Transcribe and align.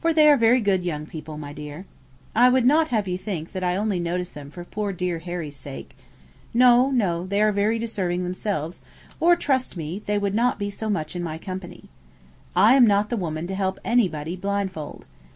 For 0.00 0.12
they 0.12 0.28
are 0.28 0.36
very 0.36 0.60
good 0.60 0.82
young 0.82 1.06
people, 1.06 1.38
my 1.38 1.52
dear. 1.52 1.86
I 2.34 2.48
would 2.48 2.66
not 2.66 2.88
have 2.88 3.06
you 3.06 3.16
think 3.16 3.52
that 3.52 3.62
I 3.62 3.76
only 3.76 4.00
notice 4.00 4.30
them 4.32 4.50
for 4.50 4.64
poor 4.64 4.92
dear 4.92 5.20
Sir 5.20 5.24
Harry's 5.26 5.54
sake. 5.54 5.96
No, 6.52 6.90
no; 6.90 7.24
they 7.24 7.40
are 7.40 7.52
very 7.52 7.78
deserving 7.78 8.24
themselves, 8.24 8.80
or, 9.20 9.36
trust 9.36 9.76
me, 9.76 10.02
they 10.06 10.18
would 10.18 10.34
not 10.34 10.58
be 10.58 10.70
so 10.70 10.90
much 10.90 11.14
in 11.14 11.22
my 11.22 11.38
company. 11.38 11.84
I 12.56 12.74
am 12.74 12.84
not 12.84 13.10
the 13.10 13.16
woman 13.16 13.46
to 13.46 13.54
help 13.54 13.78
anybody 13.84 14.34
blindfold. 14.34 15.04